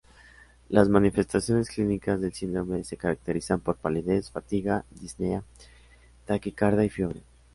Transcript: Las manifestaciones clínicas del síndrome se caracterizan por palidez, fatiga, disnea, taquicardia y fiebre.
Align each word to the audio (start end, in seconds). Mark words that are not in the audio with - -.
Las 0.69 0.89
manifestaciones 0.89 1.69
clínicas 1.69 2.19
del 2.19 2.33
síndrome 2.33 2.83
se 2.83 2.97
caracterizan 2.97 3.59
por 3.59 3.75
palidez, 3.77 4.31
fatiga, 4.31 4.83
disnea, 4.89 5.43
taquicardia 6.25 6.83
y 6.83 6.89
fiebre. 6.89 7.21